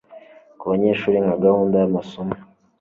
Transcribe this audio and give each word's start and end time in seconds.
ku 0.59 0.63
banyeshuri 0.71 1.17
nka 1.23 1.35
gahunda 1.45 1.75
yamasomo 1.77 2.35